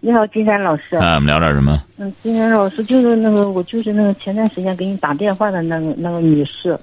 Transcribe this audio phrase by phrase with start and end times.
[0.00, 0.96] 你好，金山老师。
[0.96, 1.82] 哎，我们聊点什么？
[1.98, 6.78] 嗯，金山老师就是那个，我就是那个前段时间给你打电话的那个那个女士。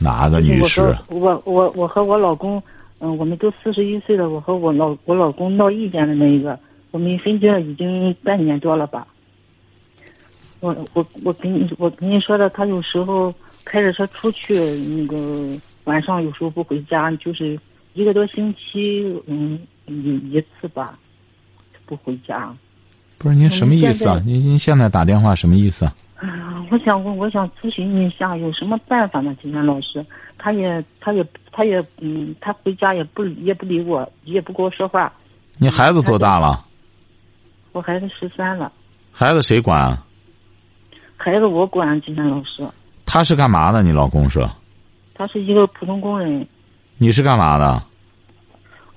[0.00, 0.94] 哪个女士？
[1.08, 2.60] 我我我和我老公，
[2.98, 4.28] 嗯，我们都四十一岁了。
[4.28, 6.58] 我和我老我老公闹意见的那一个，
[6.90, 9.06] 我们分居了已经半年多了吧。
[10.58, 13.32] 我我我跟你我跟你说的，他有时候
[13.64, 17.56] 开着车出去，那个晚上有时候不回家，就是
[17.94, 20.98] 一个多星期，嗯，一一次吧。
[21.86, 22.52] 不回家，
[23.16, 24.20] 不是您什么意思啊？
[24.26, 25.94] 您您现在打电话什么意思啊？
[26.70, 29.34] 我想问，我想咨询一下，有什么办法呢？
[29.40, 30.04] 金山老师，
[30.36, 35.12] 他也，他也，他也，嗯，他回家也不也不理我，也不跟我说话。
[35.58, 36.64] 你孩子多大了？
[37.72, 38.70] 我孩子十三了。
[39.12, 39.96] 孩子谁管？
[41.16, 42.66] 孩子我管，金山老师。
[43.04, 43.82] 他是干嘛的？
[43.82, 44.44] 你老公是？
[45.14, 46.46] 他是一个普通工人。
[46.98, 47.82] 你是干嘛的？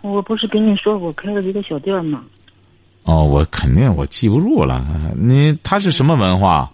[0.02, 2.24] 我不是跟你说我开了一个小店吗？
[3.04, 4.86] 哦，我肯定我记不住了。
[5.18, 6.72] 你他是什么文化？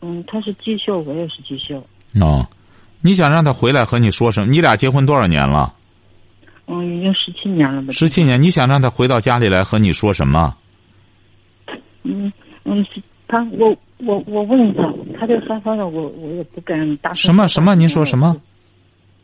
[0.00, 1.76] 嗯，他是技校，我也是技校。
[2.24, 2.46] 哦，
[3.02, 4.46] 你想让他回来和你说什么？
[4.46, 5.74] 你俩结婚多少年了？
[6.66, 7.92] 嗯，已经十七年了吧。
[7.92, 10.56] 十七年，你想让他回到家里来和你说什么？
[12.02, 12.32] 嗯
[12.64, 12.86] 嗯，
[13.28, 17.16] 他我我我问他，他在沙发上，我我也不敢大声。
[17.16, 17.74] 什么什么？
[17.74, 18.34] 您说什么？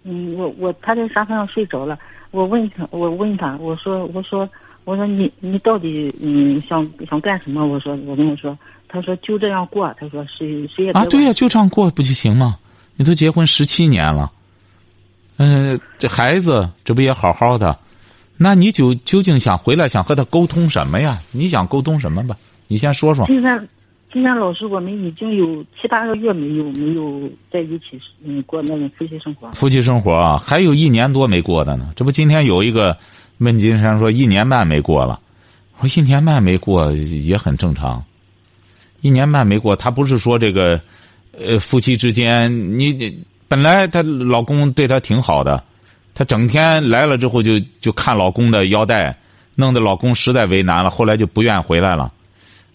[0.03, 1.99] 嗯，我我他在沙发上睡着了。
[2.33, 4.47] 我问他，我问他，我说我说。
[4.87, 7.67] 我说你你到底嗯想想干什么？
[7.67, 8.57] 我说我跟我说，
[8.87, 9.93] 他说就这样过。
[9.99, 12.57] 他说谁谁也啊对呀，就这样过不就行吗？
[12.95, 14.31] 你都结婚十七年了，
[15.39, 17.77] 嗯，这孩子这不也好好的？
[18.37, 21.19] 那你就究竟想回来想和他沟通什么呀？
[21.33, 22.37] 你想沟通什么吧？
[22.69, 23.27] 你先说说。
[23.27, 23.59] 现在，
[24.13, 29.51] 今天老师，我们已经有七八个月没有没有在一起嗯过那种夫妻生活。
[29.51, 31.93] 夫妻生活啊，还有一年多没过的呢。
[31.97, 32.97] 这不今天有一个。
[33.39, 35.21] 问金山说：“一年半没过了。”
[35.79, 38.03] 我说：“一年半没过也很正常。
[39.03, 40.81] 一年半没过，他不是说这个，
[41.39, 45.63] 呃，夫妻之间，你本来她老公对她挺好的，
[46.15, 49.19] 她整天来了之后就就看老公的腰带，
[49.55, 52.13] 弄得老公实在为难了，后来就不愿回来了。”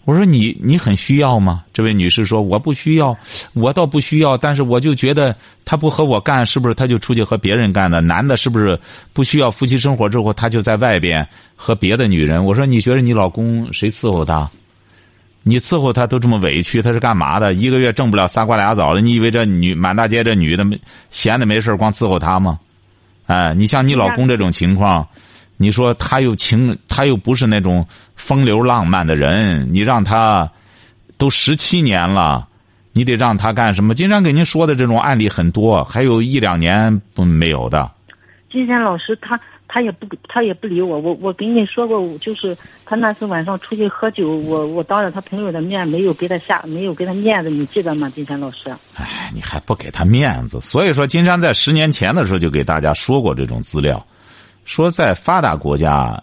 [0.04, 1.62] 我说你你很需要吗？
[1.72, 3.16] 这位女士说我不需要，
[3.52, 8.00] 我倒不需要，但是我就觉得他不和我干，是不是他就出去和别人干的？
[8.00, 8.76] 男的是不是
[9.12, 12.44] 不需要夫妻生活之后，他就在外边和别的女人？
[12.44, 14.50] 我说你觉得你老公谁伺候他？
[15.44, 17.54] 你伺候他都这么委屈，他是干嘛的？
[17.54, 20.80] 一个月挣不了仨瓜俩枣的，你以为这女满大街这女的没
[21.10, 22.58] 闲的没事光伺候他吗？
[23.26, 25.06] 哎，你像你老公这种情况。
[25.62, 27.86] 你说他又情，他又不是那种
[28.16, 30.50] 风流浪漫的人，你让他
[31.16, 32.48] 都十七年了，
[32.92, 33.94] 你得让他干什么？
[33.94, 37.88] 金山给您说的这种案例很多，还有一两年不没有的。
[38.50, 48.10] 金山老师，他他也不他也不理我，我我跟你说过，就是他那次晚上出去喝酒，我我当着他朋友的面没有给他下，没有给他面子，你记得吗？
[48.10, 48.68] 金山老师。
[48.96, 50.60] 哎，你还不给他面子？
[50.60, 54.04] 所以说，金山在十年前的时候就给大家说过这种资料。
[54.64, 56.22] 说在发达国家，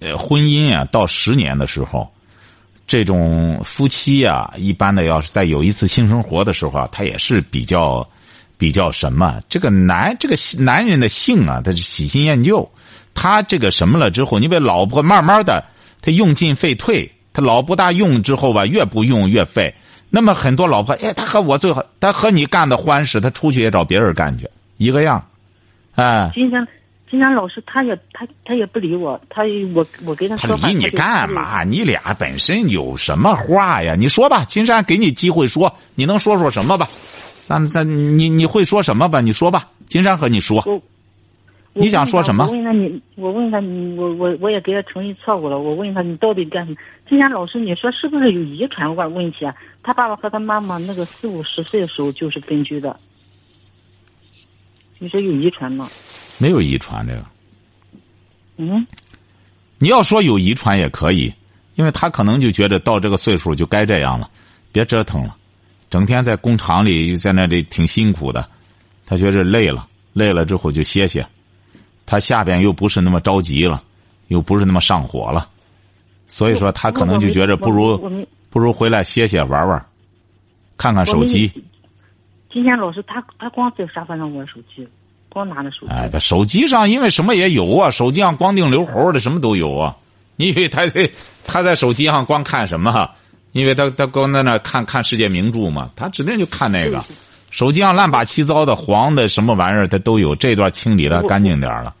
[0.00, 2.10] 呃，婚姻啊，到十年的时候，
[2.86, 8.08] 这种夫妻啊，一般的要是在有一次性生活的时候啊，他也是比较
[8.56, 9.40] 比较什么？
[9.48, 12.68] 这个男这个男人的性啊，他是喜新厌旧，
[13.14, 15.64] 他这个什么了之后，你被老婆慢慢的
[16.00, 19.74] 他用进废退，他老不大用之后吧，越不用越废。
[20.08, 25.26] 那么很多老婆，哎，他和我最好，他和你干的欢实，他出去也找别人干去，一个样，
[25.94, 26.30] 哎。
[27.12, 29.42] 金山老师，他也他他也不理我，他
[29.74, 31.62] 我我跟他说他理你干嘛？
[31.62, 33.94] 你俩本身有什么话呀？
[33.94, 36.88] 你说吧，金山给你机会说，你能说说什么吧？
[37.38, 37.86] 三三
[38.16, 39.20] 你你会说什么吧？
[39.20, 40.64] 你说吧，金山和你说。
[41.74, 42.46] 你想说什么？
[42.46, 45.58] 我问他你，我问他你，我我我也给他承认错误了。
[45.58, 46.78] 我问他你到底干什么？
[47.06, 49.54] 金山老师，你说是不是有遗传问问题啊？
[49.82, 52.96] 他爸爸和他妈妈那个四五十岁的时候就是分居的。
[54.98, 55.90] 你说有遗传吗？
[56.42, 57.24] 没有遗传这个，
[58.56, 58.84] 嗯，
[59.78, 61.32] 你要说有遗传也可以，
[61.76, 64.28] 因为他可能就觉得到这个岁数就该这样了，
[64.72, 65.36] 别折腾了，
[65.88, 68.44] 整天在工厂里在那里挺辛苦的，
[69.06, 71.24] 他觉着累了，累了之后就歇歇，
[72.06, 73.80] 他下边又不是那么着急了，
[74.26, 75.48] 又不是那么上火了，
[76.26, 77.96] 所以说他可能就觉着不如
[78.50, 79.86] 不如回来歇歇玩玩，
[80.76, 81.52] 看看手机。
[82.52, 84.88] 今天老师他他光在沙发上玩手机，
[85.32, 85.92] 光拿着手机。
[85.92, 89.96] 哎，他手机上因为什么也有啊，手机上光腚留猴的什么都有啊。
[90.36, 90.82] 你以为他
[91.46, 93.10] 他在手机上光看什么？
[93.52, 97.02] 因为他他光在那看看世界名著嘛，他指定就看那个。
[97.50, 100.34] 手机上乱八七糟的黄的什么玩意儿，他都有。
[100.34, 101.94] 这段清理的干净点了。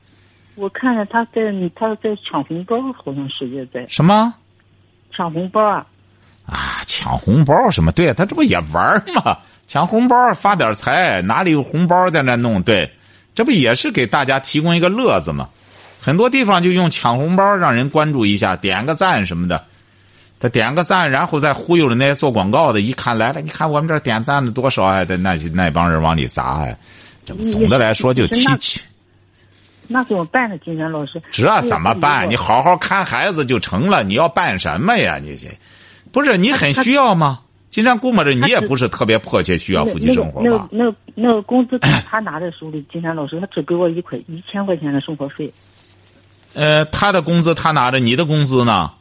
[0.54, 1.40] 我看着他在
[1.74, 4.32] 他在抢红包，好像是也在什么？
[5.14, 5.86] 抢红包啊！
[6.46, 7.92] 啊，抢红包什么？
[7.92, 9.36] 对他这不也玩吗？
[9.66, 12.62] 抢红包发点财，哪里有红包在那弄？
[12.62, 12.90] 对，
[13.34, 15.48] 这不也是给大家提供一个乐子吗？
[16.00, 19.64] 很多地方就用抢红包让人关注一下，点个赞什么的。
[20.40, 25.04] 他点个赞，然后再忽悠着那些做广告的，一看来了，你看我们这点赞的多少啊？
[25.04, 26.76] 的那那帮人往里砸呀。
[27.24, 28.80] 总的来说就提起。
[29.86, 30.58] 那怎么办呢？
[30.58, 32.28] 金山老师，这怎么办？
[32.28, 34.02] 你好好看孩子就成了。
[34.02, 35.18] 你要办什么呀？
[35.22, 35.46] 你这
[36.10, 37.38] 不是你很需要吗？
[37.72, 40.68] 金山估摸着你也不是特别迫切需要夫妻生活吧？
[40.70, 45.50] 那那那个工资他拿在手里，金山老师他只给我一块一千块钱的生活费。
[46.52, 48.92] 呃，他的工资他拿着，你的工资呢？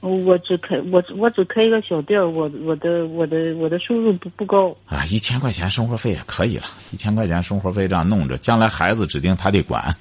[0.00, 9.94] 我只开我我只开一个小店我我的我的我的收入不不高啊，一千块钱生活费也可以了，一千块钱生活费这样弄着，将来孩子指定他得管，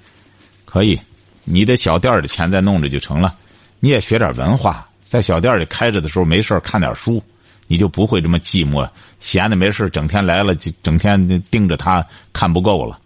[0.63, 0.97] 可以，
[1.43, 3.35] 你的小店的钱再弄着就成了，
[3.81, 7.21] 你也学点文化，在小店里开着的时候没事看点书，
[7.69, 8.89] 你就不会这么寂寞，
[9.19, 12.99] 闲的没事整天来了就整天盯着他看不够了。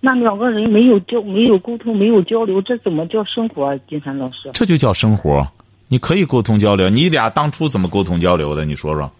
[0.00, 3.76] 那两个人没有交没有沟通没有交流，这怎么叫生活？
[3.86, 5.46] 金山老师，这就叫生活。
[5.88, 8.64] 你可以沟通交流，你俩当初怎么沟通交流的？
[8.64, 9.10] 你说说，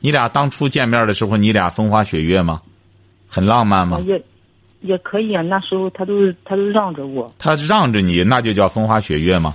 [0.00, 2.62] 你俩当初见面的时候，你俩风花雪月吗？
[3.28, 4.00] 很浪漫吗？
[4.06, 4.22] 也，
[4.80, 5.42] 也可以啊。
[5.42, 9.54] 那时候他都他都让着我，他让着你，那就叫风花雪月吗？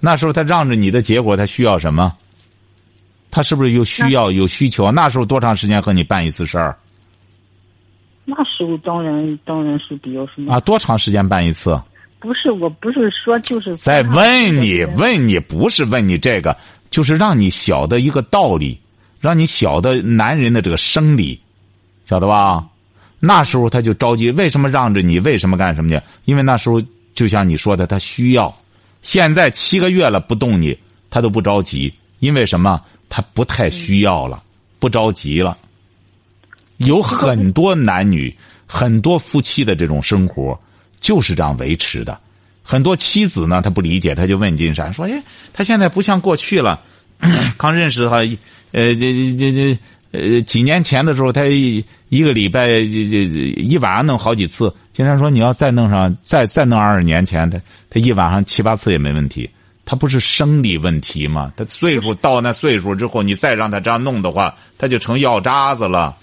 [0.00, 2.14] 那时候他让着你的结果，他需要什么？
[3.30, 4.90] 他是不是有需要有需求？
[4.90, 6.76] 那时候多长时间和你办一次事儿？
[8.24, 10.60] 那时候当然当然是比较什么啊？
[10.60, 11.80] 多长时间办一次？
[12.20, 16.56] 不是，我不是说就是在问你，问你不是问你这个，
[16.90, 18.78] 就是让你晓得一个道理，
[19.20, 21.40] 让你晓得男人的这个生理，
[22.04, 22.64] 晓得吧？
[23.18, 25.18] 那时候他就着急，为什么让着你？
[25.20, 26.00] 为什么干什么去？
[26.24, 26.80] 因为那时候
[27.14, 28.54] 就像你说的，他需要。
[29.02, 30.76] 现在七个月了不动你，
[31.08, 32.80] 他都不着急，因为什么？
[33.10, 34.42] 他不太需要了，
[34.78, 35.58] 不着急了。
[36.78, 38.34] 有很多男女，
[38.66, 40.58] 很多夫妻的这种生活。
[41.00, 42.20] 就是这样维持的，
[42.62, 46.78] 很多妻子呢，她不理解，她就问金山说：“哎，他现在不像过去了，
[47.56, 48.16] 刚认识他，
[48.72, 49.78] 呃，这这这
[50.12, 57.58] 呃，几年前的时候，他一个礼拜一晚上弄好几次。”金山说：“你要再弄上，再再弄二十年前，他
[57.88, 59.48] 他一晚上七八次也没问题。
[59.84, 61.52] 他不是生理问题吗？
[61.56, 66.16] 他岁数到那岁数之后，你再让他这样弄的话，他就成药渣子了。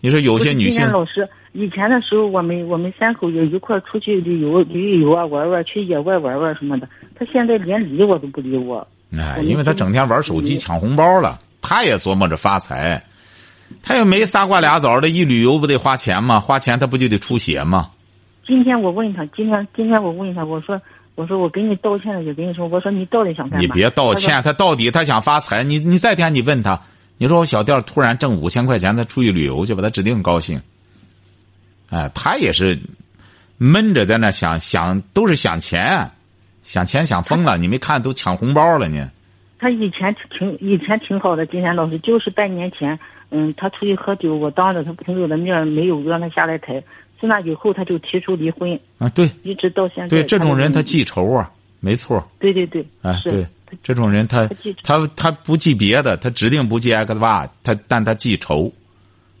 [0.00, 1.28] 你说有些女性。”老师。
[1.52, 6.86] 以前的时候，我们我们三口也一块出去旅游旅游啊，玩玩去野外玩玩什么的。
[7.18, 8.86] 他现在连理我都不理我。
[9.16, 13.02] 哎，因为他整天玩手机抢红包了，他也琢磨着发财。
[13.82, 16.38] 他又没仨瓜俩枣的，一旅游不得花钱吗？
[16.38, 17.90] 花钱他不就得出血吗？
[18.46, 20.80] 今天我问他，今天今天我问他，我说
[21.18, 23.60] 我说我给你道歉了，就跟你说，我说你到底想干嘛？
[23.60, 25.64] 你别道歉，他到底他想发财。
[25.64, 26.80] 你你再天你问他，
[27.16, 30.62] 你说我小店突然挣五千块钱，他出去旅游去吧，他指定高兴。
[31.90, 32.78] 哎，他也是
[33.56, 36.12] 闷着在那想想，都是想钱，
[36.62, 37.58] 想钱想疯了。
[37.58, 39.10] 你没看都抢红包了呢？
[39.58, 42.96] 他以前挺以前挺好的，金山老师就是半年前，
[43.30, 46.80] 嗯，他出去喝酒，我当着他朋友的面没有让他下来抬。
[47.20, 48.78] 自那以后，他就提出离婚。
[48.98, 50.08] 啊，对，一直到现在。
[50.08, 52.26] 对这种人，他记仇啊，没错。
[52.38, 52.86] 对对对。
[53.02, 53.46] 哎，对，
[53.82, 54.48] 这种人他
[54.82, 58.72] 他他不记别的，他指定不记挨个哇，他但他记仇，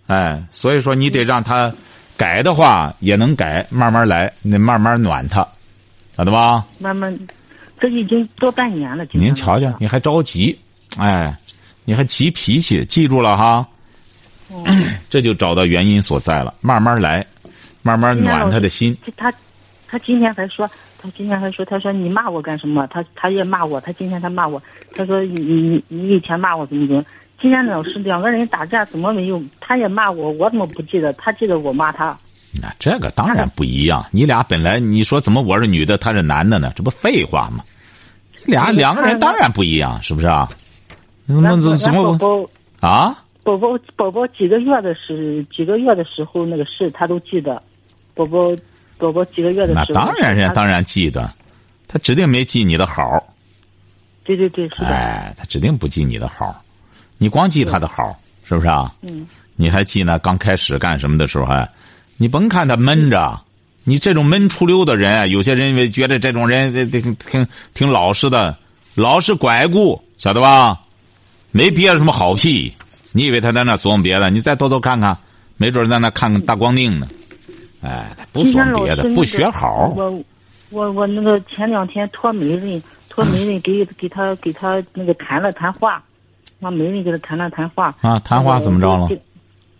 [0.06, 1.72] 哎，所以说你得让他。
[2.18, 5.46] 改的话也能改，慢慢来，你慢慢暖他，
[6.16, 6.66] 晓得吧？
[6.80, 7.16] 慢慢，
[7.78, 9.06] 这已经多半年了。
[9.12, 10.58] 您瞧瞧，你还着急，
[10.98, 11.32] 哎，
[11.84, 13.64] 你还急脾气，记住了哈。
[15.08, 17.24] 这就找到原因所在了，慢慢来，
[17.82, 18.96] 慢慢暖他的心。
[19.16, 19.32] 他，
[19.86, 20.68] 他今天还说，
[21.00, 22.86] 他今天还说，他说你骂我干什么？
[22.88, 24.62] 他他也骂我，他今天他骂我，
[24.94, 27.04] 他说你你你以前骂我怎么怎么。
[27.40, 29.40] 今天老师两个人打架怎么没有？
[29.60, 31.12] 他也骂我，我怎么不记得？
[31.12, 32.18] 他记得我骂他。
[32.60, 34.04] 那这个当然不一样。
[34.10, 36.72] 你俩本来你说怎么我是女的，他是男的呢？
[36.74, 37.62] 这不废话吗？
[38.44, 40.48] 俩两个人当然不一样，是不是啊？
[41.26, 42.18] 那怎怎么
[42.80, 43.22] 啊？
[43.44, 47.62] 宝宝宝宝几个月的时几个月的时候那个事他都记得。
[48.18, 48.56] 宝宝
[48.98, 50.00] 宝宝几个月的时候。
[50.00, 51.30] 那当然人家当然记得，
[51.86, 53.24] 他指定没记你的好。
[54.24, 54.88] 对对对，是的。
[54.88, 56.62] 哎，他指定不记你的好，
[57.16, 58.92] 你光记他的好，是不是啊？
[59.02, 59.26] 嗯。
[59.54, 60.18] 你还记呢？
[60.18, 61.68] 刚开始干什么的时候还，
[62.16, 63.40] 你甭看他闷着，
[63.84, 68.56] 你这种闷出溜的人，有些人为觉得这种人挺挺挺老实的，
[68.94, 70.80] 老实拐顾，晓得吧？
[71.52, 72.72] 没憋着什么好屁。
[73.12, 74.28] 你以为他在那琢磨别的？
[74.28, 75.16] 你再偷偷看看，
[75.56, 77.08] 没准在那看大光腚呢。
[77.80, 79.92] 哎，不说别的，不学好。
[79.96, 80.22] 我
[80.70, 86.02] 我我那个前两天托媒人，托媒人给给他给他那个谈了谈话，
[86.58, 87.94] 让媒人给他谈了谈话。
[88.00, 89.08] 啊，谈话怎么着了？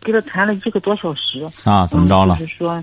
[0.00, 1.44] 给他谈了一个多小时。
[1.64, 2.36] 啊，怎么着了？
[2.38, 2.82] 就是说，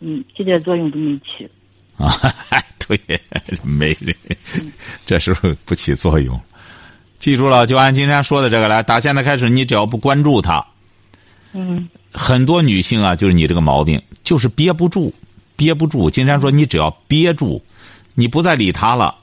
[0.00, 1.48] 嗯，一点作用都没起。
[1.96, 2.12] 啊，
[2.86, 2.98] 对，
[3.62, 4.14] 媒人，
[5.04, 6.38] 这时候不起作用。
[7.18, 8.82] 记住了，就按金山说的这个来。
[8.82, 10.64] 打现在开始，你只要不关注他，
[11.52, 15.12] 嗯，很多女性啊，就是你这个毛病，就是憋不住，
[15.54, 16.10] 憋不住。
[16.10, 17.62] 金山说，你只要憋住，
[18.14, 19.14] 你不再理他了，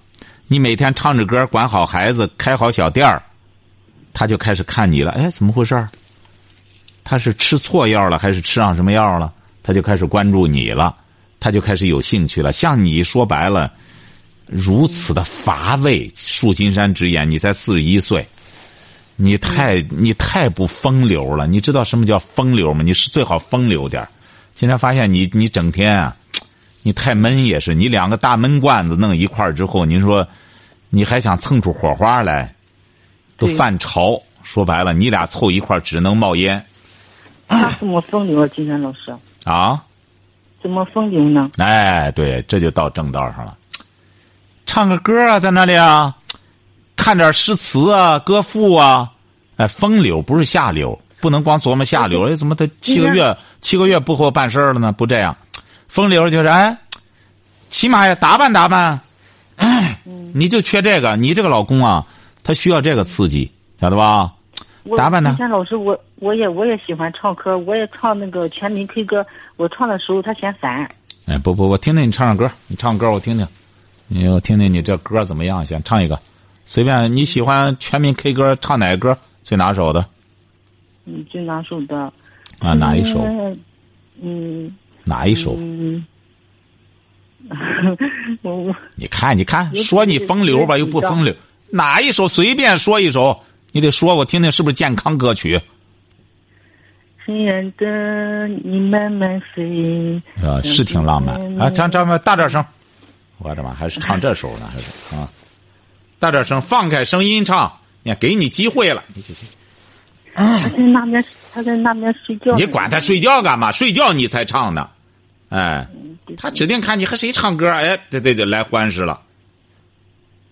[0.47, 3.21] 你每天唱着歌，管好孩子，开好小店儿，
[4.13, 5.11] 他就开始看你了。
[5.11, 5.85] 哎，怎么回事
[7.03, 9.33] 他是吃错药了，还是吃上什么药了？
[9.63, 10.95] 他就开始关注你了，
[11.39, 12.51] 他就开始有兴趣了。
[12.51, 13.73] 像你说白了。
[14.45, 18.27] 如此的乏味，树金山直言：“你才四十一岁，
[19.15, 21.47] 你太你太不风流了。
[21.47, 22.83] 你知道什么叫风流吗？
[22.83, 24.07] 你是最好风流点
[24.55, 26.15] 今天发现你你整天啊，
[26.81, 27.73] 你太闷也是。
[27.73, 30.27] 你两个大闷罐子弄一块儿之后，您说
[30.89, 32.53] 你还想蹭出火花来，
[33.37, 34.21] 都犯潮。
[34.43, 36.63] 说白了，你俩凑一块儿只能冒烟。
[37.47, 39.15] 他怎么风流啊，金山老师？
[39.45, 39.81] 啊？
[40.61, 41.49] 怎么风流呢？
[41.57, 43.57] 哎，对，这就到正道上了。
[44.65, 46.15] 唱个歌啊，在那里啊，
[47.03, 49.11] 看点诗词啊，歌赋啊，
[49.57, 52.29] 哎，风流不是下流，不能光琢磨下流。
[52.29, 54.89] 哎，怎么他七个月七个月不和我办事了呢？
[54.93, 55.35] 不这样，
[55.89, 56.77] 风流就是哎，
[57.69, 58.97] 起码要打扮打扮。
[60.33, 62.07] 你就缺这个，你这个老公啊，
[62.41, 64.31] 他需要这个刺激，晓得吧？
[64.95, 65.35] 打扮呢？
[65.49, 69.25] 老师，我我也我也喜欢唱歌，我也唱那个全民 K 歌。
[69.57, 70.89] 我唱的时候他嫌烦。
[71.25, 73.45] 哎，不不，我听听你唱唱歌，你唱歌我听听。
[74.07, 75.65] 你我听听你这歌怎么样？
[75.65, 76.17] 先唱一个，
[76.65, 80.05] 随便你喜欢全民 K 歌唱哪个歌最拿手的？
[81.05, 82.11] 嗯，最拿手的
[82.59, 83.19] 啊，哪一首？
[84.21, 85.55] 嗯，哪一首？
[85.59, 86.05] 嗯，
[88.41, 91.35] 我我你看，你看，说你风流吧，又不风流，
[91.71, 93.37] 哪一首随便说一首，
[93.73, 95.59] 你得说我听听是不是健康歌曲？
[97.25, 102.63] 黑暗的你慢慢飞啊，是挺浪漫啊，唱唱吧，大点声。
[103.39, 104.69] 我的妈，还是唱这首呢？
[104.73, 105.29] 还是啊？
[106.23, 107.79] 大点声，放开声音唱。
[108.01, 109.41] 你看，给你机会了，你这这。
[110.33, 112.55] 他在那边，他在那边睡觉。
[112.55, 113.73] 你管他睡觉干嘛？
[113.73, 114.89] 睡觉你才唱呢。
[115.49, 115.85] 哎，
[116.37, 119.19] 他指定看你和谁唱歌，哎，对对对，来欢实了。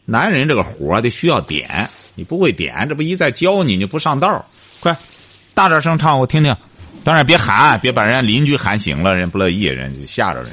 [0.03, 4.45] 男人这个活得需要点，你不会点，这不一再教你，你不上道。
[4.81, 4.93] 快，
[5.53, 6.53] 大点声唱，我听听。
[7.05, 10.51] 当然别喊，别把人家邻居喊醒了，人不乐意，人就吓着人。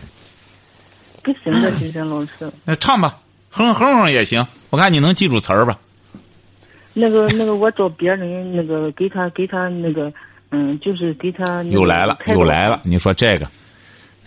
[1.25, 2.49] 不行的，金山老师。
[2.65, 3.19] 那唱吧，
[3.59, 4.47] 哼哼哼也行。
[4.71, 5.77] 我看你能记住词儿吧。
[6.95, 10.12] 那个那个，我找别人那个给他给他那个
[10.50, 11.65] 嗯，就是给他。
[11.65, 12.81] 又来了，又来了。
[12.85, 13.49] 你说这个，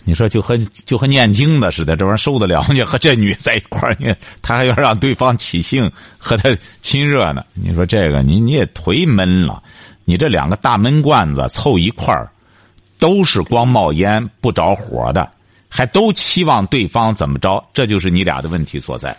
[0.04, 2.66] 你说就和就和念经的似的，这玩意儿受得了？
[2.70, 7.42] 你和这女在一块儿，你他还要让对方起兴，和他亲热呢？
[7.54, 9.62] 你说这个，你你也忒闷了。
[10.04, 12.30] 你这两个大闷罐子凑一块儿，
[12.98, 15.30] 都是光冒烟不着火的。
[15.74, 17.64] 还都期望对方怎么着？
[17.72, 19.16] 这就是你俩的问题所在，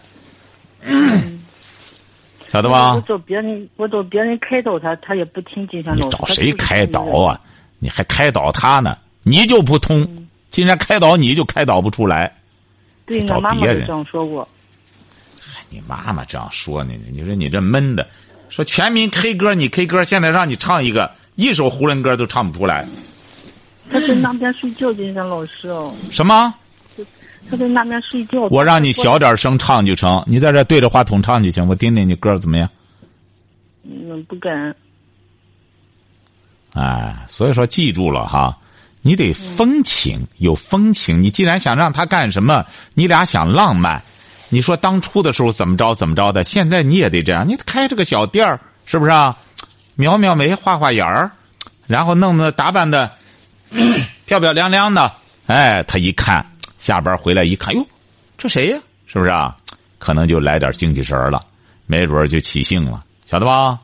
[2.48, 2.94] 晓得吧？
[2.94, 6.06] 我找别人，我找别人开导他，他也不听金山老师。
[6.06, 7.42] 你找谁开导啊？
[7.80, 8.96] 你还开导他呢？
[9.24, 10.08] 你就不通，
[10.52, 12.32] 今天开导你就开导不出来。
[13.08, 14.48] 对，找别人这样说过。
[15.70, 17.00] 你妈妈这样说你？
[17.12, 18.08] 你说你这闷的，
[18.50, 22.88] 说全民 K 歌，你 K 歌，现在让你唱一个，一首胡人歌都唱不出来。
[23.94, 25.94] 他在那边睡觉，金山老师哦。
[26.12, 26.52] 什么？
[27.50, 28.42] 他在那边睡觉。
[28.50, 31.68] 我让你小点声唱就成，你在这对着话筒唱就行。
[31.68, 32.68] 我听听你歌怎么样？
[33.84, 34.76] 嗯，不敢。
[36.74, 38.58] 哎，所以说记住了哈，
[39.02, 41.22] 你得风情，有风情。
[41.22, 44.02] 你既然想让他干什么，你俩想浪漫，
[44.50, 47.48] 你说当初的时候怎么着怎么着的，现在你也得这样。
[47.48, 49.38] 你开这个小店儿，是不是啊？
[49.96, 51.30] 描描眉，画画眼儿，
[51.86, 53.12] 然后弄得打扮的。
[54.26, 55.12] 漂漂亮亮的，
[55.48, 56.46] 哎，他一看
[56.80, 57.86] 下班回来一看，哟，
[58.38, 58.80] 这谁呀？
[59.06, 59.56] 是不是啊？
[60.00, 61.44] 可能就来点精气神了，
[61.86, 63.80] 没准就起兴了，晓得吧？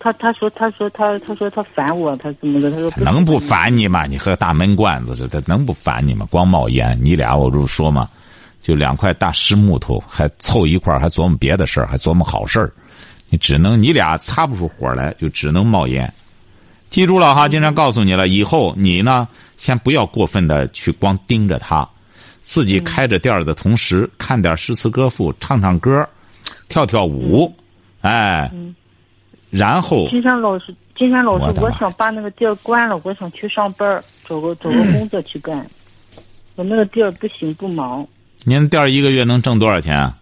[0.00, 2.70] 他他说他说他他说他烦我，他怎么的？
[2.70, 4.06] 他说能不烦你吗？
[4.06, 6.26] 你和大闷罐子似的，能不烦你吗？
[6.30, 8.08] 光冒烟，你俩我不说吗？
[8.62, 12.72] 就两块大实木头，还凑一块，还琢磨别的事儿，还琢磨好事儿。
[13.30, 16.12] 你只能你俩擦不出火来，就只能冒烟。
[16.88, 21.88] 记住了哈，经常告诉你了，以后你呢，先不要过分的去光盯着他，
[22.42, 26.08] 自己开着店儿的同时，看点诗词歌赋，唱唱歌，
[26.68, 27.54] 跳跳舞，
[28.00, 28.74] 哎，嗯
[29.50, 35.66] 然后金山老师，金山老师，我我想把那个店关了，我想去上班，找个找个工作去干。
[36.54, 38.06] 我那个店儿不行不忙，
[38.44, 40.18] 您店儿一个月能挣多少钱啊？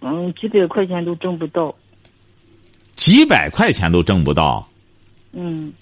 [0.00, 1.74] 嗯，几百块钱都挣不到。
[2.94, 4.68] 几百块钱都挣不到，
[5.32, 5.72] 嗯，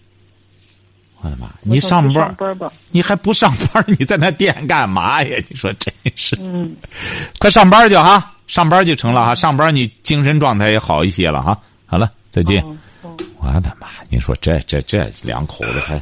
[1.21, 1.49] 我的妈！
[1.63, 2.73] 你上班上班吧？
[2.91, 5.43] 你还不上班你在那店干嘛呀？
[5.49, 6.75] 你说真是，嗯，
[7.39, 8.35] 快上班去哈！
[8.47, 11.61] 上班就成了哈，上班你精神状态也好一些了哈。
[11.87, 12.63] 好了，再见。
[12.65, 13.89] 哦哦我的妈！
[14.09, 16.01] 你说这这这两口子还……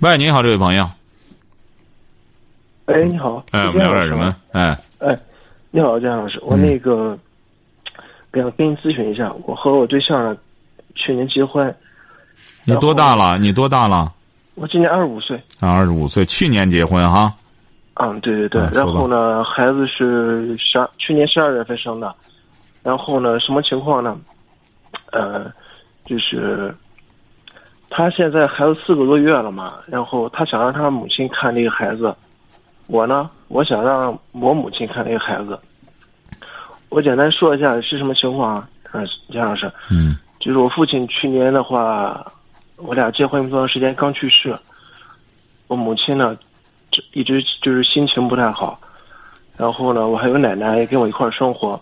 [0.00, 0.88] 喂，你好，这位朋友。
[2.86, 3.44] 哎，你好。
[3.50, 4.34] 哎，聊点什么？
[4.52, 5.18] 哎，哎，
[5.70, 7.18] 你好，姜老师，我嗯那个，
[8.32, 10.36] 想跟你咨询一下，我和我对象呢，
[10.94, 11.74] 去年结婚，
[12.64, 13.38] 你多大了？
[13.38, 14.12] 你多大了？
[14.54, 15.36] 我今年二十五岁。
[15.60, 17.32] 啊，二十五岁，去年结婚哈。
[17.94, 18.62] 嗯，对对对。
[18.62, 22.14] 啊然后呢，孩子是十二，去年十二月份生的。
[22.82, 24.18] 然后呢，什么情况呢？
[25.12, 25.50] 呃，
[26.04, 26.74] 就是
[27.90, 32.14] 他现在孩子四个多月了嘛，然后他想让他母亲看这个孩子，
[32.86, 35.58] 我呢，我想让我母亲看这个孩子。
[36.88, 38.68] 我简单说一下是什么情况啊？
[38.92, 40.16] 嗯，姜老师，嗯
[40.48, 42.24] 就是我父亲去年的话，
[42.76, 44.58] 我俩结婚不多长时间刚去世，
[45.66, 46.34] 我母亲呢，
[46.90, 48.80] 就一直就是心情不太好，
[49.58, 51.78] 然后呢，我还有奶奶也跟我一块儿生活，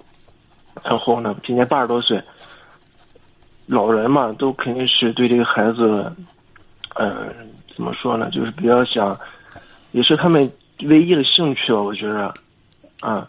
[0.82, 2.20] 然后呢，今年八十多岁，
[3.66, 6.12] 老人嘛，都肯定是对这个孩子，
[6.96, 7.32] 嗯、
[7.73, 9.16] 怎么说呢，就是比较想，
[9.92, 10.50] 也是他们
[10.82, 12.35] 唯一的兴趣吧，我觉着，
[12.99, 13.28] 啊，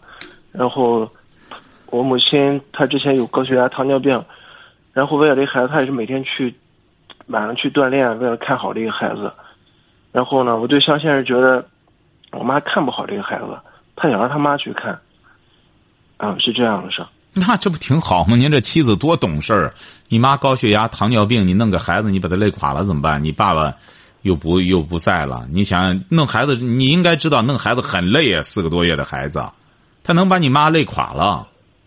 [0.50, 1.08] 然后
[1.90, 4.20] 我母亲她之前有高血压、糖尿病。
[4.98, 6.52] 然后为了这个孩子，他也是每天去
[7.28, 9.32] 晚上去锻炼，为了看好这个孩子。
[10.10, 11.64] 然后呢，我对象现在觉得
[12.32, 13.56] 我妈看不好这个孩子，
[13.94, 14.98] 他想让他妈去看。
[16.16, 17.06] 嗯，是这样的事儿。
[17.46, 18.34] 那这不挺好吗？
[18.34, 19.72] 您这妻子多懂事儿。
[20.08, 23.22] 你妈高血压、糖尿病，你弄个孩子，你把他累垮了怎么办？
[23.22, 23.72] 你爸爸
[24.22, 29.48] 又不又不在了，你想弄孩子，你应该知道弄孩子很累啊，四个多月的孩子，
[30.02, 31.46] 他能把你妈累垮了，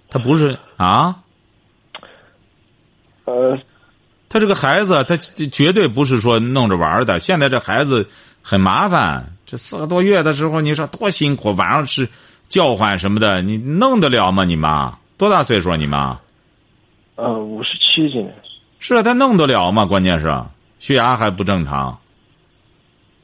[0.09, 1.17] 他不是啊？
[3.31, 3.57] 呃，
[4.27, 7.19] 他这个孩子，他这绝对不是说弄着玩的。
[7.19, 8.09] 现在这孩子
[8.41, 12.09] 很麻烦，这四个多月的时候，你说多辛苦，晚上是
[12.49, 14.43] 叫唤什么的，你弄得了吗？
[14.43, 15.77] 你妈多大岁数啊？
[15.77, 16.19] 你妈
[17.15, 18.33] 呃，五十七今年。
[18.79, 19.85] 是啊，他弄得了吗？
[19.85, 20.33] 关键是
[20.79, 21.99] 血压还不正常。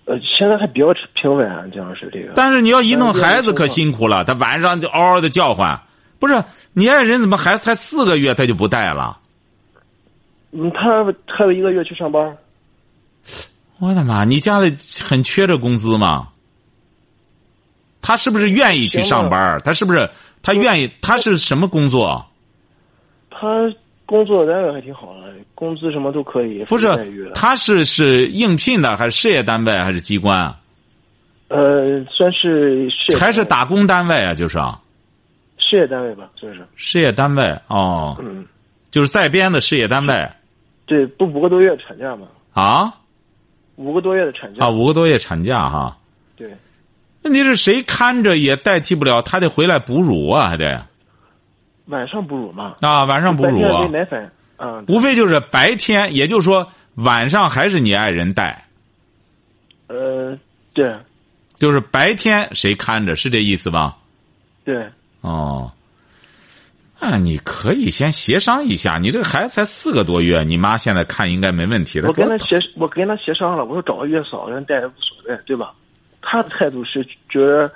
[0.06, 2.32] 呃，现在还比较平稳啊，姜老师这个。
[2.34, 5.82] 但是你要一弄孩子可辛苦了，他晚上就嗷嗷的叫唤。
[6.20, 6.44] 不是
[6.74, 9.20] 你爱人怎么孩子才四个月他就不带了？
[10.60, 12.36] 嗯，他还有一个月去上班。
[13.80, 14.26] 我的妈！
[14.26, 16.30] 你家里很缺这工资吗？
[18.02, 19.60] 他是不是愿意去上班？
[19.64, 20.10] 他是不是
[20.42, 20.90] 他愿意？
[21.00, 22.26] 他是什么工作？
[23.30, 23.72] 他
[24.08, 26.88] 工作单位还挺好的，工资什么都可以，不是
[27.36, 30.60] 他是是应聘的，还是事业单位，还是机关啊？
[31.50, 32.90] 呃，算是
[33.20, 34.34] 还是打工单位啊？
[34.34, 34.82] 就是啊
[35.60, 36.66] 事业单位吧，算是。
[36.76, 38.44] 事业单位哦，嗯，
[38.90, 40.28] 就是在编的事业单位
[40.88, 42.96] 对，不五个多月产假嘛，啊？
[43.76, 44.66] 五个多月的产假。
[44.66, 45.96] 啊，五个多月产假哈。
[46.36, 46.52] 对，
[47.22, 50.88] 问题是谁看着也代替不了，他得回来哺乳啊，还得。
[51.86, 58.66] 晚上哺乳嘛，啊，晚上哺乳啊奶粉，啊，无非就是白天，也就是说晚上还是你爱人带，
[59.88, 60.36] 呃，
[60.74, 60.96] 对。
[61.56, 63.98] 就是白天谁看着，是这意思吧？
[64.64, 64.88] 对，
[65.22, 65.72] 哦，
[67.00, 72.08] 那你可以先协商一下，你这个孩子才四个多月，你妈现在看应该没问题的。
[72.08, 75.72] 我跟他协，我跟他协商了，我说找个月嫂人带无所谓，对吧？
[76.22, 77.72] 他的态度是觉得，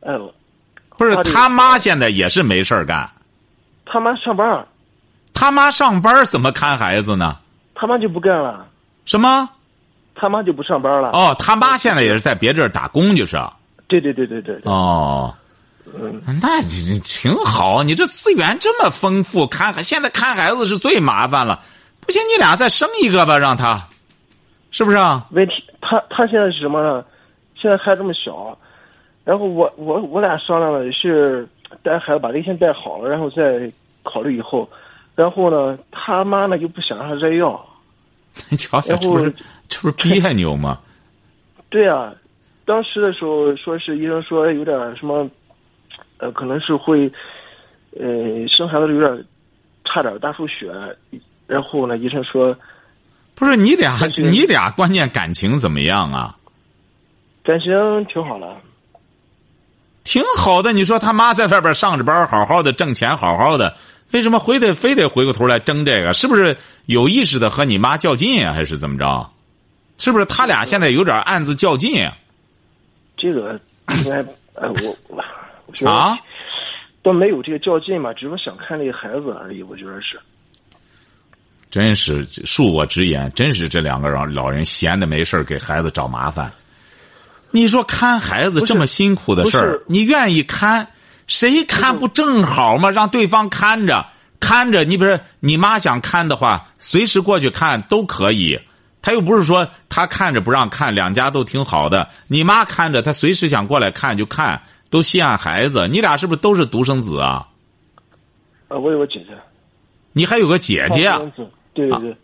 [0.00, 0.34] 哎呦，
[0.96, 3.08] 不是他妈现在也是没事儿干，
[3.84, 4.66] 他妈上班儿，
[5.34, 7.36] 他妈上班怎么看孩子呢？
[7.74, 8.66] 他妈就不干了，
[9.04, 9.48] 什么？
[10.14, 11.10] 他妈就不上班了。
[11.10, 13.36] 哦，他妈现在也是在别地儿打工，就是。
[13.86, 15.45] 对对对对对对，哦，嗯，
[16.42, 21.62] 那这挺好，你这资源这么丰富，看看现在看孩子是最麻烦了。
[22.00, 23.88] 不行，你俩再生一个吧，让他，
[24.70, 25.26] 是不是啊？
[25.30, 27.04] 问题他他现在是什么呢？
[27.54, 28.56] 现在还这么小，
[29.24, 31.48] 然后我我我俩商量了是
[31.82, 33.70] 带孩子把这个先带好了，然后再
[34.02, 34.68] 考虑以后。
[35.14, 37.58] 然后呢，他妈呢就不想让他再要。
[38.50, 39.34] 你 瞧瞧，这不是
[39.68, 40.78] 这不是别扭吗？
[41.70, 42.12] 对啊，
[42.66, 45.26] 当时的时候说是医生说有点什么，
[46.18, 47.10] 呃，可能是会，
[47.98, 49.24] 呃，生孩子有点
[49.84, 50.70] 差点大出血，
[51.46, 52.56] 然后呢，医生说
[53.34, 56.36] 不是你俩你俩关键感情怎么样啊？
[57.44, 58.56] 感情挺好的。
[60.04, 63.76] 挺好的，你说他妈在外边上着班，好好的挣钱，好好的，
[64.12, 66.12] 为什么非得非得回过头来争这个？
[66.12, 69.30] 是不是有意识的和你妈较劲啊，还是怎么着？
[69.98, 72.16] 是不是他俩现在有点暗自较劲啊？
[73.16, 74.16] 这个应该，
[74.54, 74.96] 呃，我
[75.66, 76.18] 我我觉得啊，
[77.02, 79.62] 都没有这个较劲嘛，只是想看这个孩子而已。
[79.62, 80.18] 我觉得是，
[81.70, 86.52] 真是恕我直言，真是这两个老老人闲的没事儿给孩子找麻烦。
[87.50, 90.88] 你说看孩子这么辛苦的事儿，你愿意看，
[91.26, 92.90] 谁看不正好吗？
[92.90, 94.06] 让对方看着
[94.40, 98.58] 看着，你比如说你妈想看的话，随时过去看都可以。
[99.00, 102.08] 他又不是说他看着不让看，两家都挺好的。
[102.26, 105.88] 你妈看着，他随时想过来看就看，都稀罕孩子。
[105.88, 107.48] 你俩是不是都是独生子啊？
[108.68, 109.36] 啊，我有个姐姐，
[110.12, 111.20] 你还有个姐姐啊？
[111.72, 112.16] 对对对，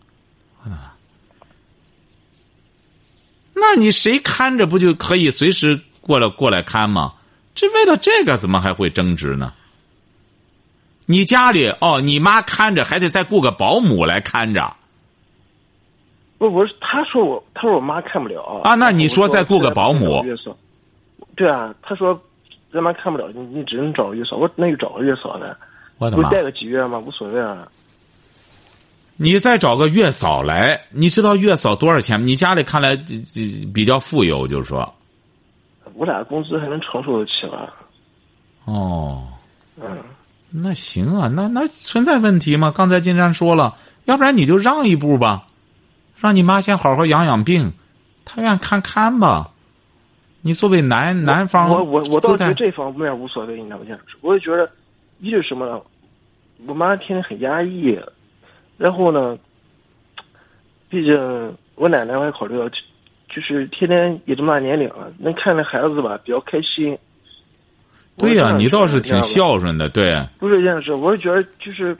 [3.53, 7.13] 那你谁看着不就可以随时过来过来看吗？
[7.55, 9.53] 这为了这个怎么还会争执呢？
[11.05, 14.75] 你家里哦，你妈看着还得再雇个保姆来看着
[16.37, 20.25] 不，我是他说我，他说我妈看不了啊那你说再雇个保姆
[21.35, 22.19] 对啊，他说
[22.73, 24.35] 咱妈看不了，你你只能找个月嫂。
[24.35, 25.55] 我那就找个月嫂呢，
[25.99, 26.23] 我的妈！
[26.23, 26.97] 不带个几月吗？
[26.97, 27.67] 无所谓啊。
[29.15, 32.25] 你再找个月嫂来，你知道月嫂多少钱吗？
[32.25, 32.95] 你家里看来
[33.73, 34.91] 比较富有，就是说，
[35.93, 37.71] 我俩工资还能承受得起吧。
[38.65, 39.27] 哦，
[39.79, 39.97] 嗯，
[40.49, 42.73] 那行啊，那那存在问题吗？
[42.75, 45.45] 刚才金山说了，要不然你就让一步吧，
[46.17, 47.71] 让你妈先好好养养病，
[48.25, 49.51] 她愿看看吧。
[50.45, 53.85] 你作为男男方，我我我倒觉得这方面无所谓，你知道吗？
[54.19, 54.69] 我就觉得，
[55.21, 55.81] 一是什么呢？
[56.67, 57.97] 我妈天天很压抑，
[58.77, 59.37] 然后呢，
[60.89, 62.75] 毕竟我奶奶我也考虑到，就
[63.33, 66.97] 就是天天也这么大年龄了，能看着孩子吧比较开心。
[68.17, 70.21] 对呀、你倒是挺孝顺的，对。
[70.39, 71.97] 不是这样式，我是觉得就是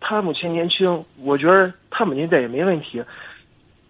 [0.00, 3.02] 他母亲年轻，我觉得他母亲在也没问题。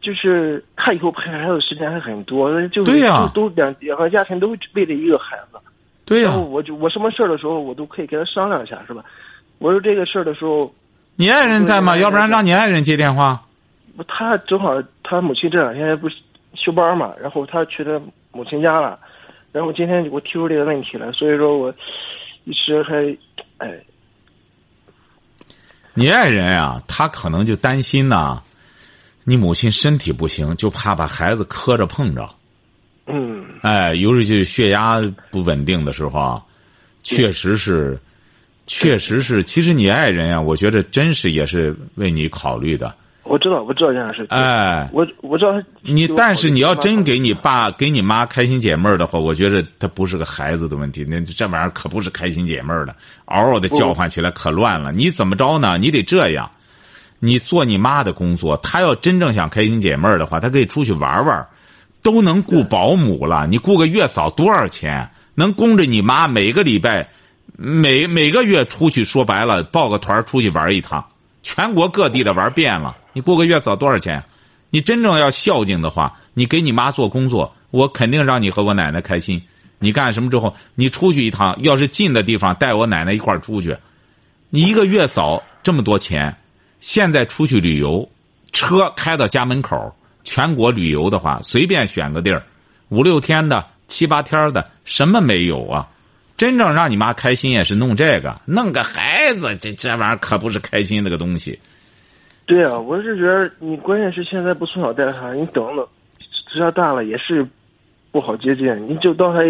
[0.06, 5.58] 就是他以后陪孩子的时间还很多，就是对呀都两两个家庭都为了一个孩子。
[6.04, 9.04] 对呀、然后我就我什么事儿的时候，我都可以跟他商量一下，是吧？
[9.58, 10.72] 我说这个事儿的时候，
[11.16, 11.96] 你爱人在吗？
[11.98, 13.42] 要不然让你爱人接电话。
[14.06, 16.14] 他正好他母亲这两天不是
[16.54, 18.96] 休班嘛，然后他去他母亲家了，
[19.50, 21.74] 然后今天我提出这个问题来，所以说我
[22.44, 22.94] 一时还
[23.58, 23.76] 哎，
[25.94, 28.40] 你爱人啊，他可能就担心呐、
[29.28, 32.30] 你母亲身体不行，就怕把孩子磕着碰着。
[33.08, 35.00] 嗯，哎，尤其是血压
[35.32, 36.42] 不稳定的时候啊，
[37.02, 37.98] 确实是，
[38.68, 39.42] 确实是。
[39.42, 42.94] 其实你爱人啊，我觉得真是也是为你考虑的。
[43.24, 47.68] 我知道我知道这样的事情，哎，我我知道他你但是你要真给你爸。
[47.68, 54.92] 爸给你妈开心解闷儿的话，我觉得他不是个孩子的问题，那这玩意儿可不是开心解闷儿的，嗷嗷的叫唤起来可乱了。
[54.92, 55.76] 你怎么着呢？
[55.76, 56.48] 你得这样，
[57.18, 61.46] 你做你妈的工作，她要真正想开心解闷儿的话，她可以出去玩玩，
[62.02, 63.46] 都能雇保姆了。
[63.46, 65.10] 你雇个月嫂多少钱？
[65.34, 67.08] 能供着你妈每个礼拜，
[67.58, 71.04] 每每个月出去，说白了报个团出去玩一趟，
[71.42, 72.96] 全国各地的玩遍了。
[73.12, 74.24] 你雇个月嫂多少钱？
[74.70, 79.42] 你真正要孝敬的话，你给你妈做工作，我肯定让你和我奶奶开心。
[79.78, 83.76] 你干什么之后，你出去一趟，要是近的地方，带我奶奶一块儿出去。
[84.48, 86.34] 你一个月嫂这么多钱，
[86.86, 88.08] 现在出去旅游，
[88.52, 92.40] 车开到家门口，全国旅游的话，随便选个地儿，
[92.90, 95.88] 五六天的、七八天的，什么没有啊？
[96.36, 101.58] 真正让你妈开心也是弄这个，弄个孩子，这这玩意儿可不是开心那个东西。
[102.46, 105.84] 对啊，我是觉得你关键是现在不从小带他，你等等，
[106.52, 107.44] 只要大了也是
[108.12, 108.64] 不好接近。
[108.88, 109.40] 你就到他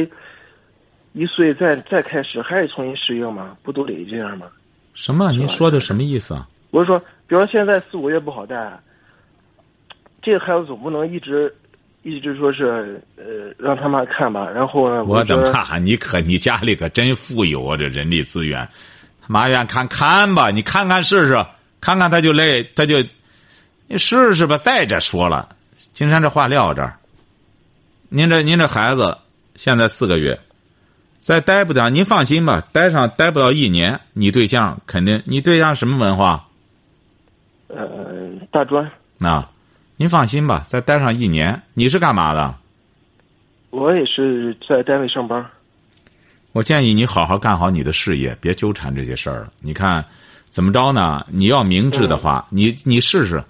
[1.13, 4.47] 一岁再再开始，还得重新适应嘛，不都得这样吗？
[4.95, 5.31] 什么？
[5.33, 6.49] 您说的什么意思啊？
[6.73, 8.79] 我是说，比如说现在四五月不好带，
[10.23, 11.53] 这个孩子总不能一直
[12.03, 15.79] 一直说是呃让他妈看吧，然后呢，我的妈！
[15.79, 18.69] 你可你家里可真富有啊，这人力资源。
[19.29, 21.45] 妈愿看看吧，你看看试试，
[21.81, 23.03] 看看他就累，他就
[23.89, 24.57] 你试试吧。
[24.57, 25.49] 再者说了，
[25.93, 26.97] 金山这话撂这儿，
[28.09, 29.19] 您这您这孩子
[29.57, 30.39] 现在四个月，
[31.17, 36.46] 再待不了，您放心吧，待上待不到一年，你对象肯定，你对象什么文化？
[37.69, 39.49] 呃大专，那，
[39.97, 42.55] 您放心吧，再待上一年，你是干嘛的？
[43.71, 45.45] 我也是在单位上班。
[46.53, 49.53] 我建议你好好干好你的事业，别纠缠这些事儿了。
[49.61, 50.05] 你看，
[50.47, 51.27] 怎么着呢？
[51.31, 53.45] 你要明智的话，你你试试。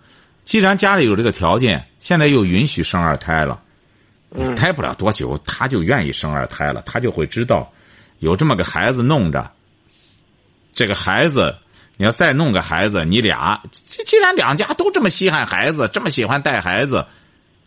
[0.44, 3.61] 既然家里有这个条件，现在又允许生二胎了，
[4.57, 7.70] 胎不了多久，他就愿意生二胎了，他就会知道，
[8.18, 9.50] 有这么个孩子弄着，
[10.72, 11.57] 这个孩子，
[11.96, 17.04] 你要再弄个孩子，你俩既既然两家都这么稀罕孩子，这么喜欢带孩子，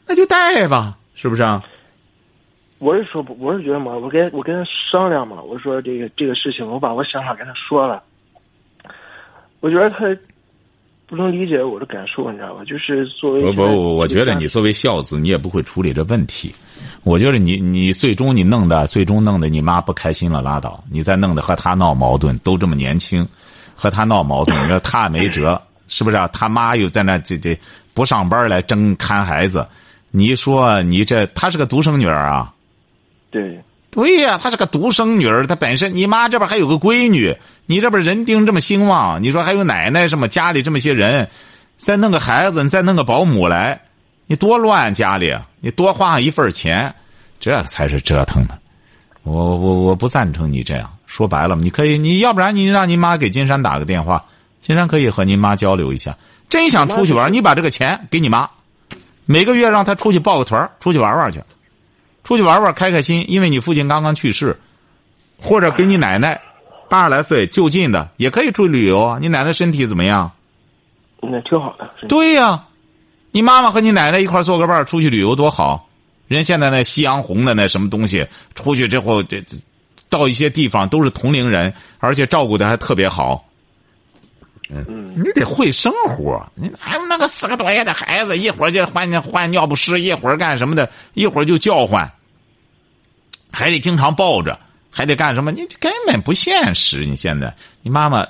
[0.08, 1.64] 那就带吧，是不是啊？
[2.78, 8.02] 我是说，我是觉得嘛，我跟我跟他商量嘛，我说这个这个事情，我把我想法跟他说了。
[9.60, 10.06] 我觉得他
[11.06, 12.64] 不能理解我的感受，你知道吧？
[12.64, 16.56] 就是作为不不，我觉得你作为孝子，你也不会处理这问题。
[17.04, 20.82] 我觉得你你最终你弄的，最终弄得你妈不开心了，拉倒。
[20.90, 23.28] 你再弄得和他闹矛盾，都这么年轻，
[23.80, 26.18] 和他闹矛盾，你说他没辙， 是不是？
[26.18, 27.58] 啊他妈又在那这这
[27.94, 29.66] 不上班来争看孩子，
[30.12, 32.54] 你说你这她是个独生女儿啊？
[33.32, 41.30] 对，对呀，她是个独生女儿，她本身你妈这边还有个闺女，你这边人丁这么兴旺，你说还有奶奶什么，家里这么些人，
[41.78, 43.82] 再弄个孩子，你再弄个保姆来，
[44.28, 46.94] 你多乱家里，你多花上一份钱，
[47.40, 48.58] 这才是折腾的。
[49.24, 54.24] 我我我不赞成你这样说白了，你可以，你要不然你让你妈给金山打个电话，
[54.62, 56.16] 金山可以和您妈交流一下。
[56.50, 58.48] 真想出去玩，你把这个钱给你妈，
[59.26, 61.42] 每个月让她出去报个团出去玩玩去。
[62.24, 64.56] 出去玩玩，开开心，因为你父亲刚刚去世，
[65.42, 66.40] 或者给你奶奶
[66.90, 69.18] 八十来岁就近的也可以出去旅游啊。
[69.20, 70.32] 你奶奶身体怎么样？
[71.22, 71.90] 那挺好的。
[72.08, 72.66] 对呀，
[73.32, 75.90] 你妈妈和你奶奶一块做个伴出去旅游多好。
[76.28, 79.44] 人现在那夕阳红的那什么东西，出去之后这
[80.10, 83.46] 到一些地方都是同龄人，而且照顾的还特别好。
[84.72, 86.48] 嗯，你得会生活。
[86.54, 92.12] 你还有那个四个多月的孩子，一会儿就换换尿不湿，一会儿干什么的，一会儿就叫唤，
[93.52, 94.60] 还得经常抱着，
[94.92, 95.52] 还得干什么？
[95.52, 97.04] 你根本不现实。
[97.04, 98.24] 你现在，你妈妈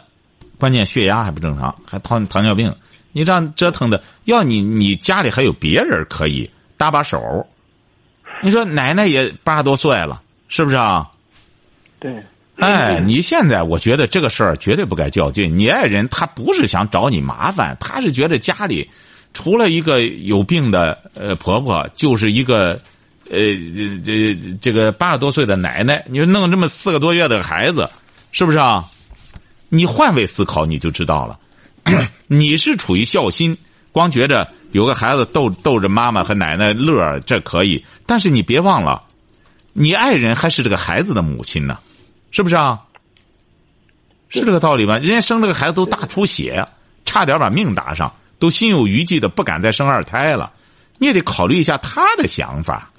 [0.58, 2.74] 关键血压还不正常，还糖糖尿病，
[3.12, 7.46] 你这样折腾的，要你你家里还有别人可以搭把手。
[8.42, 11.12] 你说奶奶也八十多岁了，是不是啊？
[12.00, 12.24] 对。
[12.58, 15.58] 哎，你现在我觉得这个事儿绝对不该较劲。
[15.58, 18.90] 你爱人他不是想找你麻烦，他是觉得家里
[19.34, 22.82] 除了一个有病的呃婆婆，就是一个
[23.30, 23.40] 呃
[23.74, 26.04] 这这这个八十多岁的奶奶。
[26.10, 27.90] 你说弄这么四个多月的孩子，
[28.34, 28.86] 是不是啊？
[29.70, 31.40] 你换位思考，你就知道了。
[32.28, 33.58] 你是处于孝心，
[33.94, 37.86] 光觉着有个孩子逗逗着妈妈和奶奶乐，这可以。
[38.06, 39.02] 但是你别忘了，
[39.72, 41.80] 你爱人还是这个孩子的母亲呢。
[42.32, 42.82] 是不是啊？
[44.32, 45.00] 是这个道理吧？
[45.00, 46.68] 人家生这个孩子都大出血，
[47.04, 50.54] 差点把命搭上，都心有余悸的不敢再生二胎了。
[51.00, 52.92] 你也得考虑一下他的想法。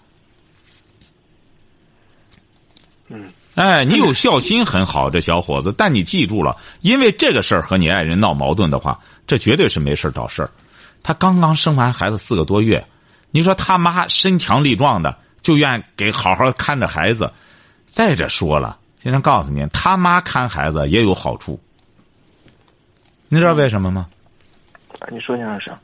[3.07, 5.73] 嗯，哎，你有孝心很好，这小伙子。
[5.79, 10.51] 但你记住了，因为这个事儿和你爱人闹矛盾的话，这绝对是没事找事儿。
[11.05, 12.85] 他刚刚生完孩子四个多月，
[13.31, 17.33] 你说他妈身强力壮的，就愿给好好看着孩子。
[17.87, 18.80] 再者说了。
[19.03, 21.59] 经常告诉你，他妈看孩子也有好处。
[23.29, 24.07] 你知道为什么吗？
[25.11, 25.79] 你说你是啥？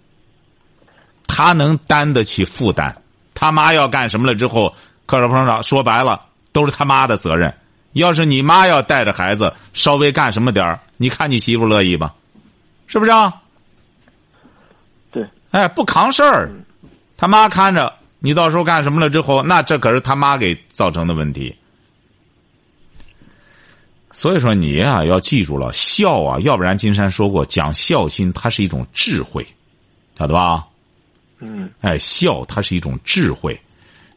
[1.27, 2.95] 他能担得起负担。
[3.35, 4.75] 他妈要干什么了之后，
[5.07, 7.55] 磕着碰上，说白了都是他妈的责任。
[7.93, 12.15] 要是你妈要带着孩子稍微干什么点儿，你看你媳妇乐意吧？
[12.87, 13.43] 是不是啊？
[15.11, 15.27] 对。
[15.51, 16.51] 哎，不扛事儿，
[17.17, 21.57] 他妈看着你，到时候干什么了之后，那这可是他妈给造成的问题。
[24.17, 29.47] 所以说你呀要记住了孝啊，要不然金山说过讲孝心，它是一种智慧，
[30.19, 30.67] 晓得吧？
[31.39, 31.69] 嗯。
[31.83, 33.61] 哎，孝它是一种智慧。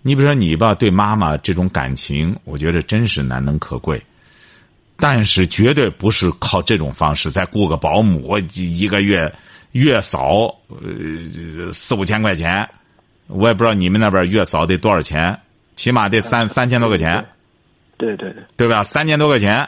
[0.02, 4.02] 你比如说你吧，对妈妈这种感情，我觉得真是难能可贵。
[4.96, 9.30] 但是绝对不是靠这种方式再雇个保姆，一个月
[9.74, 12.66] 月嫂呃四五千块钱，
[13.28, 15.38] 我也不知道你们那边月嫂得多少钱，
[15.76, 17.26] 起码得三三千多块钱。
[17.98, 18.42] 对对对。
[18.56, 18.82] 对吧？
[18.82, 19.68] 三千多块钱。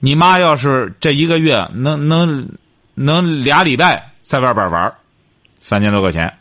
[0.00, 2.48] 你妈要是这一个月能能
[2.94, 4.92] 能俩礼拜在外边玩
[5.60, 6.34] 三千多块钱。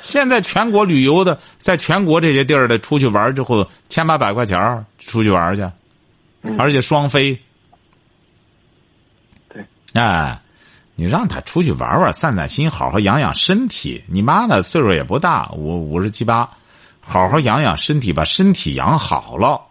[0.00, 5.62] 现在全国旅游的，在全国这些地儿的出去玩之后，千八百块钱出去玩去，
[6.58, 7.40] 而且双飞。
[9.48, 9.64] 对，
[9.94, 10.40] 哎，
[10.96, 14.02] 你让他出去玩玩，散散心，好好养养身体。
[14.08, 16.50] 你妈呢，岁数也不大，五五十七八，
[16.98, 19.62] 好好养养身体，把身体养好了。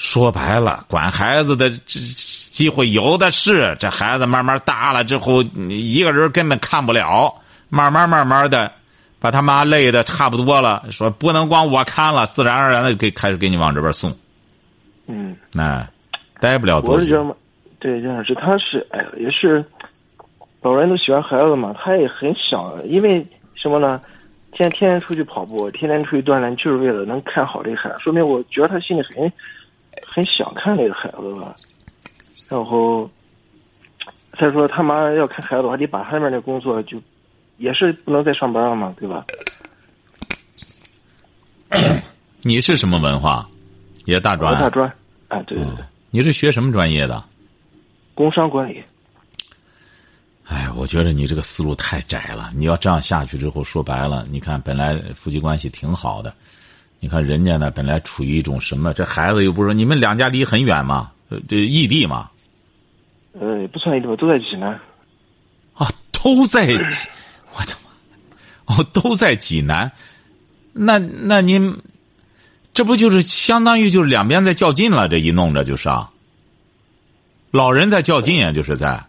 [0.00, 3.76] 说白了，管孩子的机会有的是。
[3.78, 7.34] 这孩子慢慢大了之后，一个人根本看不了。
[7.68, 8.72] 慢慢慢慢的，
[9.20, 14.16] 把他妈累的差不多了，说不能光我看了，自然而然的给开始给你往这边送，
[15.06, 15.86] 嗯，哎，
[16.40, 16.94] 待不了多久。
[16.94, 17.36] 我是觉得，
[17.78, 19.62] 对，杨老师他是哎呀，也是
[20.62, 24.00] 老人都喜欢孩子嘛，他也很想，因为什么呢？
[24.52, 29.32] 天天天出去跑步，天天出去锻炼，就是为了能看好这孩子，说明我觉得他心里很
[30.06, 31.54] 很想看这个孩子吧。
[32.48, 33.08] 然后
[34.38, 37.00] 再说他妈要看孩子的话，得把他那边的工作就
[37.58, 39.24] 也是不能再上班了嘛，对吧？
[42.42, 43.48] 你是什么文化？
[44.06, 44.58] 也大专？
[44.60, 44.88] 大专。
[45.28, 45.84] 啊，对对对。
[46.10, 47.22] 你是学什么专业的？
[48.14, 48.82] 工商管理。
[50.46, 52.50] 哎，我觉得你这个思路太窄了。
[52.56, 56.34] 你要这样下去之后，说白了，你看本来夫妻关系挺好的，
[57.00, 58.92] 你看人家呢，本来处于一种什么？
[58.92, 61.10] 这孩子又不是你们两家离很远吗？
[61.48, 62.30] 这异地嘛？
[63.32, 64.68] 呃，不算异地吧，都在济南。
[65.74, 67.08] 啊，都在济，
[67.54, 68.74] 我的妈！
[68.74, 69.90] 哦，都在济南。
[70.74, 71.74] 那那您，
[72.74, 75.08] 这不就是相当于就是两边在较劲了？
[75.08, 76.10] 这一弄着就是啊，
[77.50, 79.02] 老人在较劲呀，就是在。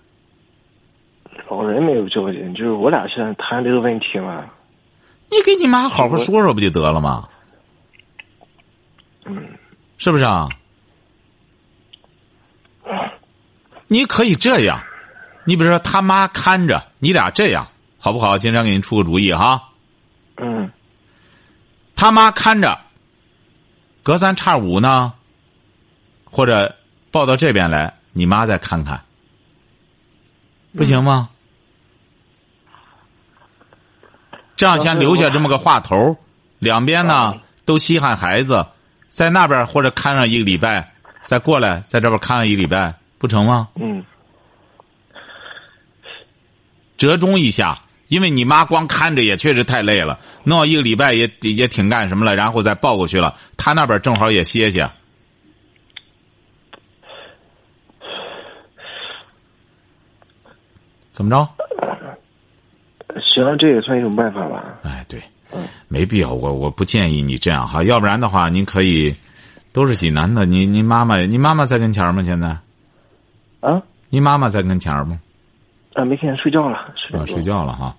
[1.49, 4.45] 老人没有较劲，就是我俩现在谈这个问题嘛。
[5.29, 7.27] 你给你妈好好说说不就得了吗？
[9.97, 10.49] 是不是啊？
[13.87, 14.83] 你可以这样，
[15.45, 17.67] 你比如说他妈看着你俩这样
[17.99, 18.37] 好不好？
[18.37, 19.69] 金山给您出个主意哈。
[20.37, 20.71] 嗯。
[21.95, 22.79] 他妈看着，
[24.01, 25.13] 隔三差五呢，
[26.23, 26.75] 或者
[27.11, 29.03] 抱到这边来，你妈再看看，
[30.75, 31.29] 不行吗？
[34.55, 36.17] 这样先留下这么个话头
[36.59, 38.67] 两边呢都稀罕孩子，
[39.11, 40.89] 在那边或者看上一个礼拜，
[41.21, 43.67] 再过来在这边看上一个礼拜，不成吗？
[43.75, 44.03] 嗯。
[46.95, 54.89] 折中一下，因为你妈光看着也确实太累了，弄一个礼拜也也挺干什么了，然后再抱过去了，他那边正好也歇歇。
[61.11, 61.45] 怎么着？
[63.19, 64.79] 行，这也算一种办法吧。
[64.83, 65.21] 哎，对，
[65.87, 67.83] 没必要，我我不建议你这样哈。
[67.83, 69.13] 要不然的话，您可以
[69.73, 72.21] 都是济南的，您您妈妈，您妈妈在跟前吗？
[72.21, 72.57] 现在？
[73.59, 73.81] 啊？
[74.09, 75.19] 您妈妈在跟前吗？
[75.93, 76.93] 啊，没看见，睡觉了。
[76.95, 77.95] 睡啊，睡觉了哈。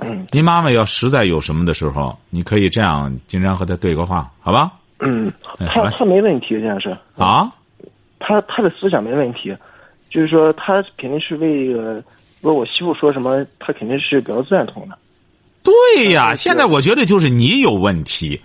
[0.00, 0.26] 嗯。
[0.30, 4.72] 您妈妈要实在有什么的时候，你可以这样，经常和她对个话，好吧？
[5.04, 6.96] 嗯，他他没问题，这样是。
[7.16, 7.52] 啊？
[8.20, 9.52] 他他的思想没问题，
[10.08, 11.94] 就是说他肯定是为这个。
[12.40, 14.96] 如果我媳妇说什么，他肯定是比较赞同的。
[15.62, 18.40] 对呀， 现在我觉得就是你有问题。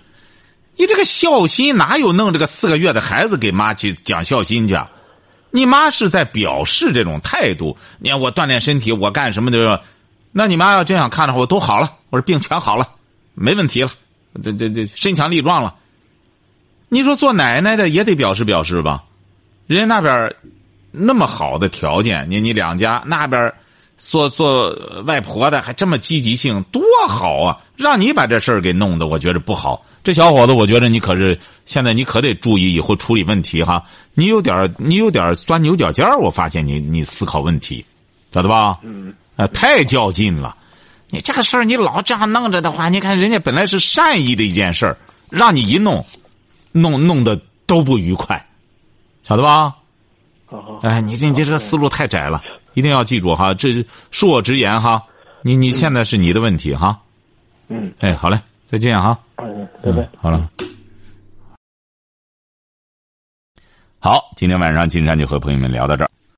[0.76, 4.74] 你这个孝心哪有弄这个四个月的孩子给妈去讲孝心去？
[4.74, 4.90] 啊
[5.50, 7.78] 你妈是在表示这种态度。
[8.00, 9.82] 你看我锻炼身体，我干什么的？
[10.30, 12.86] 那你妈要真想看的话，我都好了，我说病全好了，
[13.34, 13.90] 没问题了，
[14.44, 15.74] 这这这身强力壮了。
[16.90, 19.04] 你说做奶奶的也得表示表示吧？
[19.66, 20.36] 人家那边
[20.92, 23.52] 那么好的条件，你你两家那边。
[23.98, 24.70] 做做
[25.04, 27.58] 外婆的还这么积极性，多好啊！
[27.76, 29.84] 让你把这事儿给弄的，我觉着不好。
[30.02, 33.82] 这小伙子，我觉着你可是现在你可得注意以后处理问题哈。
[34.14, 37.84] 你有点你有点钻牛角尖我发现你你思考问题，
[38.32, 38.78] 晓得吧？
[38.82, 39.12] 嗯。
[39.36, 40.56] 啊，太较劲了！
[41.10, 44.96] 你这个事儿你老这样弄着的话，你看人家本来是善意的一件事儿，
[45.30, 46.04] 让你一弄，
[46.72, 48.44] 弄弄的都不愉快，
[49.22, 49.74] 晓得吧？
[50.82, 52.42] 哎，你这你这个思路太窄了。
[52.78, 53.70] 一定要记住哈，这
[54.12, 55.02] 恕我直言哈，
[55.42, 56.96] 你你现在是你的问题哈。
[57.66, 57.92] 嗯。
[57.98, 59.18] 哎，好嘞，再见哈。
[59.38, 60.08] 嗯，拜拜。
[60.20, 60.48] 好了。
[63.98, 66.10] 好，今天晚上金山就和朋友们聊到这儿。